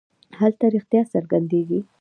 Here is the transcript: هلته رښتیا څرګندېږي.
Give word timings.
هلته 0.39 0.65
رښتیا 0.75 1.01
څرګندېږي. 1.13 1.79